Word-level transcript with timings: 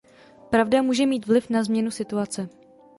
Pravda 0.49 0.81
může 0.81 1.05
mít 1.05 1.27
vliv 1.27 1.49
na 1.49 1.63
změnu 1.63 1.91
situace. 1.91 2.49